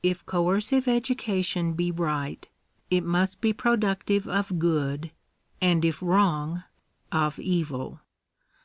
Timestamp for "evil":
7.40-7.98